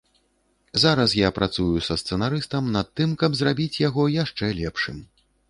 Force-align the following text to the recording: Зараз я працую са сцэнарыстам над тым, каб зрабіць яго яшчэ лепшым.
Зараз 0.83 1.11
я 1.19 1.29
працую 1.37 1.75
са 1.87 1.97
сцэнарыстам 2.03 2.73
над 2.77 2.91
тым, 3.01 3.15
каб 3.25 3.31
зрабіць 3.43 3.81
яго 3.87 4.09
яшчэ 4.17 4.53
лепшым. 4.63 5.01